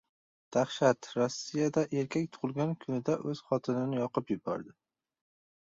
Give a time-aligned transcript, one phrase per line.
[0.55, 1.09] Dahshat!
[1.17, 4.79] Rossiyada erkak tug‘ilgan kunida o‘z xotinini yoqib yubordi